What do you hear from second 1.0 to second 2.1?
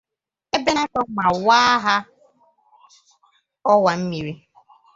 ma waa ya